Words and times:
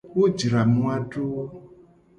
Wo 0.15 0.23
jra 0.37 0.61
moa 0.73 0.97
do. 1.11 1.25